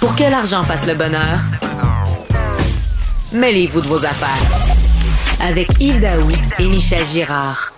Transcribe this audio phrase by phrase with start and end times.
[0.00, 1.40] Pour que l'argent fasse le bonheur,
[3.32, 5.44] mêlez-vous de vos affaires.
[5.44, 7.72] Avec Yves Daoui et Michel Girard.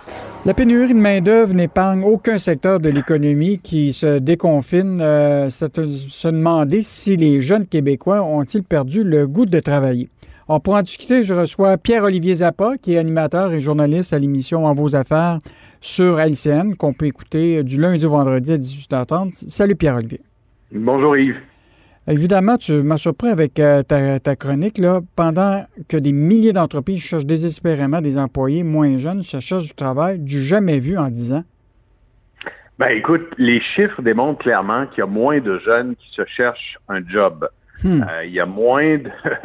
[0.45, 4.99] La pénurie de main-d'œuvre n'épargne aucun secteur de l'économie qui se déconfine.
[5.01, 10.09] Euh, se demander si les jeunes Québécois ont-ils perdu le goût de travailler.
[10.47, 14.65] Alors, pour en discuter, je reçois Pierre-Olivier Zappa, qui est animateur et journaliste à l'émission
[14.65, 15.39] En vos affaires
[15.79, 19.49] sur LCN, qu'on peut écouter du lundi au vendredi à 18h30.
[19.49, 20.21] Salut Pierre-Olivier.
[20.71, 21.37] Bonjour Yves.
[22.07, 24.79] Évidemment, tu m'as surpris avec euh, ta, chronique.
[24.79, 29.73] Là, pendant que des milliers d'entreprises cherchent désespérément des employés moins jeunes, ça cherche du
[29.73, 31.43] travail du jamais vu en 10 ans.
[32.79, 36.79] Ben, écoute, les chiffres démontrent clairement qu'il y a moins de jeunes qui se cherchent
[36.89, 37.47] un job.
[37.83, 38.01] Hmm.
[38.01, 38.97] Euh, il y a moins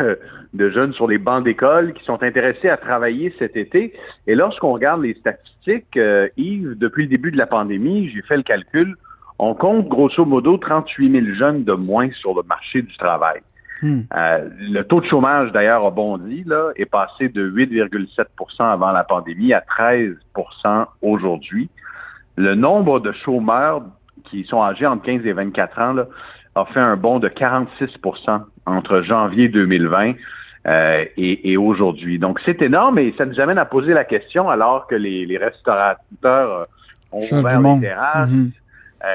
[0.55, 3.93] de, jeunes sur les bancs d'école qui sont intéressés à travailler cet été.
[4.27, 8.39] Et lorsqu'on regarde les statistiques, euh, Yves, depuis le début de la pandémie, j'ai fait
[8.39, 8.97] le calcul,
[9.39, 13.41] on compte grosso modo 38 000 jeunes de moins sur le marché du travail.
[13.83, 14.03] Hmm.
[14.17, 19.05] Euh, le taux de chômage, d'ailleurs, a bondi, là, est passé de 8,7% avant la
[19.05, 21.69] pandémie à 13% aujourd'hui.
[22.37, 23.83] Le nombre de chômeurs
[24.25, 26.07] qui sont âgés entre 15 et 24 ans là,
[26.55, 30.15] a fait un bond de 46% entre janvier 2020
[30.67, 32.19] euh, et, aujourd'hui.
[32.19, 36.67] Donc, c'est énorme et ça nous amène à poser la question alors que les, restaurateurs
[37.13, 38.51] ont ouvert les terrasses, mm-hmm.
[38.51, 38.66] Euh,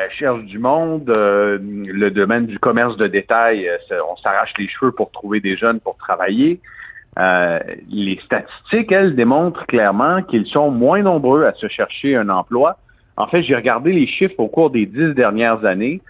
[0.10, 1.12] cherche du monde.
[1.16, 5.58] Euh, le domaine du commerce de détail, euh, on s'arrache les cheveux pour trouver des
[5.58, 6.60] jeunes pour travailler.
[7.18, 12.78] les statistiques, elles, démontrent clairement qu'ils sont moins nombreux à se chercher un emploi.
[13.18, 16.02] En fait, j'ai regardé les chiffres au cours des dix dernières années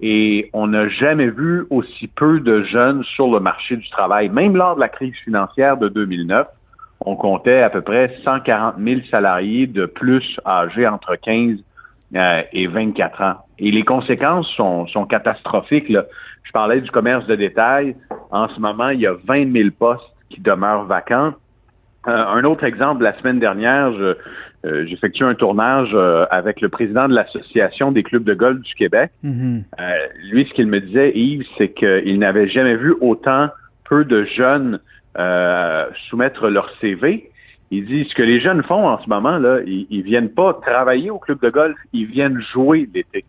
[0.00, 4.28] et on n'a jamais vu aussi peu de jeunes sur le marché du travail.
[4.28, 6.46] Même lors de la crise financière de 2009,
[7.06, 11.56] on comptait à peu près 140 000 salariés de plus âgés entre 15
[12.16, 13.34] euh, et 24 ans.
[13.58, 15.88] Et les conséquences sont, sont catastrophiques.
[15.88, 16.06] Là.
[16.42, 17.94] Je parlais du commerce de détail.
[18.30, 21.34] En ce moment, il y a 20 000 postes qui demeurent vacants.
[22.08, 24.16] Euh, un autre exemple, la semaine dernière, euh,
[24.64, 25.96] j'ai effectué un tournage
[26.30, 29.12] avec le président de l'Association des clubs de golf du Québec.
[29.24, 29.62] Mm-hmm.
[30.32, 33.48] lui, ce qu'il me disait, Yves, c'est qu'il n'avait jamais vu autant
[33.84, 34.80] peu de jeunes
[36.08, 37.30] soumettre leur CV
[37.70, 41.10] il dit ce que les jeunes font en ce moment, là, ils, viennent pas travailler
[41.10, 43.24] au club de golf, ils viennent jouer l'été.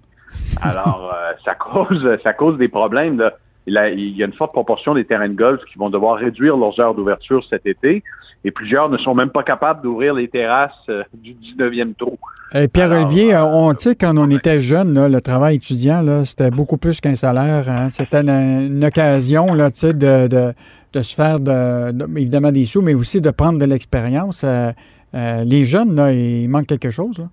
[0.62, 3.20] Alors, euh, ça cause ça cause des problèmes.
[3.20, 3.34] Là.
[3.68, 6.80] Il, y a une forte proportion des terrains de golf qui vont devoir réduire leurs
[6.80, 8.04] heures d'ouverture cet été
[8.44, 12.18] et plusieurs ne sont même pas capables d'ouvrir les terrasses euh, du 19e trou.
[12.54, 16.78] Et Pierre-Olivier, euh, on sait quand on était jeune, là, le travail étudiant, c'était beaucoup
[16.78, 17.70] plus qu'un salaire.
[17.70, 17.90] Hein.
[17.92, 20.54] C'était une, occasion là, de, de,
[20.94, 24.42] de se faire de, évidemment des sous, mais aussi de prendre de l'expérience.
[24.44, 24.72] Euh,
[25.14, 27.18] euh, les jeunes, là, il manque quelque chose.
[27.20, 27.30] Là.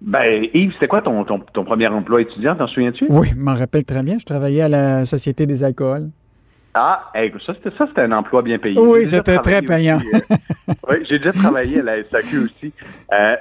[0.00, 3.06] Ben, Yves, c'était quoi ton, ton, premier emploi étudiant, t'en souviens-tu?
[3.08, 4.18] Oui, je m'en rappelle très bien.
[4.18, 6.10] Je travaillais à la Société des alcools.
[6.74, 8.78] Ah, ça, c'était, ça, c'était un emploi bien payé.
[8.78, 9.98] Oui, c'était très payant.
[10.14, 12.72] Euh, oui, j'ai déjà travaillé à la SAQ aussi.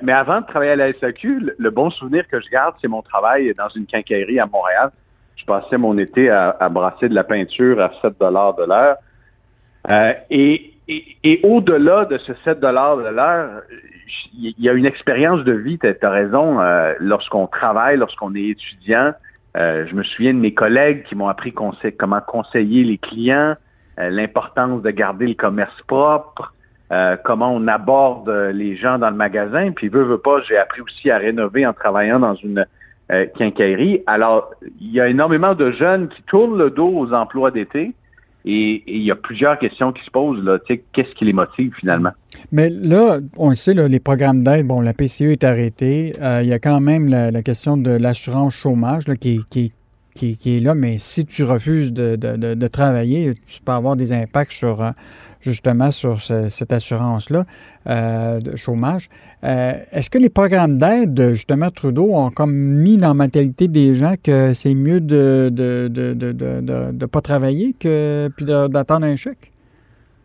[0.01, 3.03] mais avant de travailler à la SAQ, le, bon souvenir que je garde, c'est mon
[3.03, 4.91] travail dans une quincaillerie à Montréal.
[5.35, 8.97] Je passais mon été à, à brasser de la peinture à 7 de l'heure.
[9.89, 10.73] Euh, et,
[11.43, 13.61] au-delà de ce 7 de l'heure,
[14.33, 18.47] il y a une expérience de vie, tu as, raison, euh, lorsqu'on travaille, lorsqu'on est
[18.49, 19.13] étudiant.
[19.57, 23.55] Euh, je me souviens de mes collègues qui m'ont appris comment conseiller les clients,
[23.97, 26.53] l'importance de garder le commerce propre,
[27.23, 29.71] comment on aborde les gens dans le magasin.
[29.71, 32.67] Puis, veux, veux pas, j'ai appris aussi à rénover en travaillant dans une
[33.09, 34.03] quincaillerie.
[34.05, 37.95] Alors, il y a énormément de jeunes qui tournent le dos aux emplois d'été
[38.49, 40.41] et il y a plusieurs questions qui se posent.
[40.41, 40.57] Là,
[40.93, 42.11] qu'est-ce qui les motive finalement?
[42.53, 46.13] Mais là, on le sait, les programmes d'aide, bon, la PCE est arrêtée.
[46.21, 49.73] Euh, il y a quand même la, question de l'assurance chômage qui, qui,
[50.17, 54.81] qui, est là, mais si tu refuses de, travailler, tu peux avoir des impacts sur,
[54.81, 54.91] euh,
[55.41, 57.45] justement sur cette assurance-là
[57.87, 59.09] euh, de chômage.
[59.43, 63.95] Euh, est-ce que les programmes d'aide, justement, Trudeau, ont comme mis dans la mentalité des
[63.95, 69.15] gens que c'est mieux de ne de, de, de, pas travailler que puis d'attendre un
[69.15, 69.51] chèque?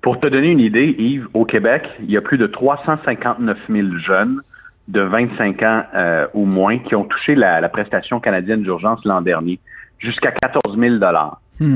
[0.00, 3.88] Pour te donner une idée, Yves, au Québec, il y a plus de 359 000
[3.98, 4.40] jeunes
[4.88, 9.60] de 25 ans euh, ou moins qui ont touché la prestation canadienne d'urgence l'an dernier,
[10.02, 10.98] jusqu'à 14 000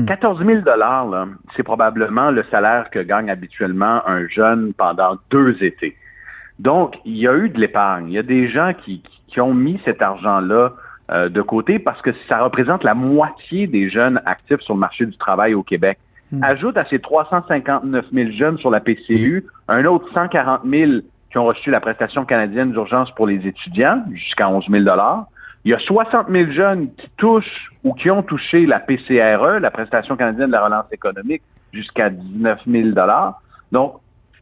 [0.05, 5.95] 14 000 dollars, c'est probablement le salaire que gagne habituellement un jeune pendant deux étés.
[6.59, 8.09] Donc, il y a eu de l'épargne.
[8.09, 9.01] Il y a des gens qui,
[9.39, 10.73] ont mis cet argent-là
[11.11, 15.05] euh, de côté parce que ça représente la moitié des jeunes actifs sur le marché
[15.05, 15.99] du travail au Québec.
[16.31, 16.43] Hmm.
[16.43, 20.91] Ajoute à ces 359 000 jeunes sur la PCU un autre 140 000
[21.29, 24.83] qui ont reçu la prestation canadienne d'urgence pour les étudiants, jusqu'à 11 000
[25.65, 29.71] Il y a 60 000 jeunes qui touchent ou qui ont touché la PCRE, la
[29.71, 31.41] prestation canadienne de la relance économique,
[31.73, 32.89] jusqu'à 19 000
[33.71, 33.95] Donc,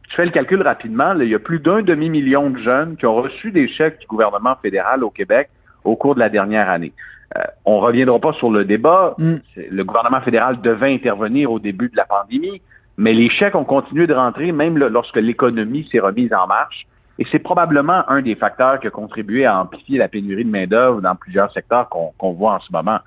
[0.08, 3.16] je fais le calcul rapidement, il y a plus d'un demi-million de jeunes qui ont
[3.16, 5.48] reçu des chèques du gouvernement fédéral au Québec
[5.84, 6.92] au cours de la dernière année.
[7.36, 9.14] Euh, on ne reviendra pas sur le débat.
[9.18, 9.36] Mm.
[9.70, 12.62] Le gouvernement fédéral devait intervenir au début de la pandémie,
[12.96, 16.86] mais les chèques ont continué de rentrer même lorsque l'économie s'est remise en marche.
[17.18, 21.00] Et c'est probablement un des facteurs qui a contribué à amplifier la pénurie de main-d'œuvre
[21.00, 22.98] dans plusieurs secteurs qu'on voit en ce moment.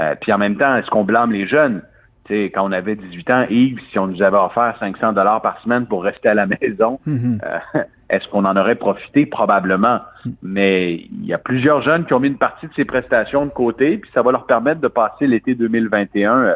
[0.00, 1.82] Euh, puis en même temps, est-ce qu'on blâme les jeunes?
[2.28, 5.60] sais, quand on avait 18 ans, Yves, si on nous avait offert 500 dollars par
[5.60, 7.40] semaine pour rester à la maison, mm-hmm.
[7.44, 9.26] euh, est-ce qu'on en aurait profité?
[9.26, 10.00] Probablement.
[10.42, 13.50] Mais il y a plusieurs jeunes qui ont mis une partie de ces prestations de
[13.50, 16.54] côté, puis ça va leur permettre de passer l'été 2021 euh,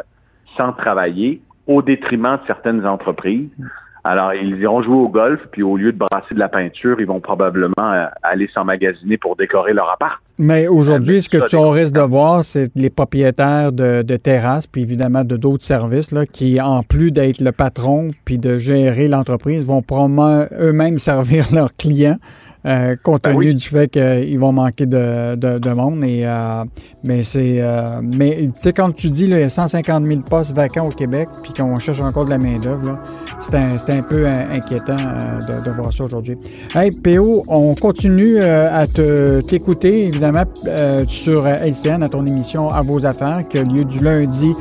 [0.57, 3.49] sans travailler, au détriment de certaines entreprises.
[4.03, 7.05] Alors, ils iront jouer au golf, puis au lieu de brasser de la peinture, ils
[7.05, 10.19] vont probablement euh, aller s'emmagasiner pour décorer leur appart.
[10.37, 14.81] Mais aujourd'hui, euh, ce que tu risque de voir, c'est les propriétaires de, terrasses, puis
[14.81, 19.65] évidemment de d'autres services, là, qui, en plus d'être le patron, puis de gérer l'entreprise,
[19.65, 22.17] vont probablement eux-mêmes servir leurs clients.
[22.65, 26.03] Euh, compte ben tenu du fait qu'ils vont manquer de, de, monde.
[26.03, 26.65] Et, euh,
[27.05, 30.91] mais c'est, euh, mais tu sais, quand tu dis a 150 000 postes vacants au
[30.91, 32.99] Québec, puis qu'on cherche encore de la main d'œuvre,
[33.39, 36.37] c'est un, un, peu inquiétant de, de, voir ça aujourd'hui.
[36.75, 40.43] Hey, PO, on continue à te, t'écouter évidemment
[41.07, 44.53] sur LCN à ton émission à vos affaires qui a lieu du lundi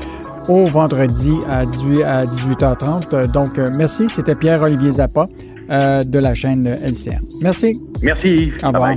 [0.48, 3.32] au vendredi à, 18, à 18h30.
[3.32, 4.08] Donc, merci.
[4.08, 5.26] C'était Pierre-Olivier Zappa.
[5.70, 7.20] Euh, de la chaîne LCN.
[7.42, 7.78] Merci.
[8.02, 8.52] Merci.
[8.62, 8.94] Au revoir.